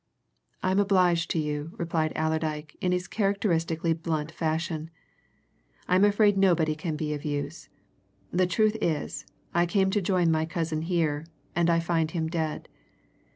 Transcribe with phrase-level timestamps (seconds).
[0.63, 4.89] "I'm obliged to you," replied Allerdyke, in his characteristically blunt fashion.
[5.87, 7.69] "I'm afraid nobody can be of use.
[8.31, 12.67] The truth is, I came to join my cousin here, and I find him dead.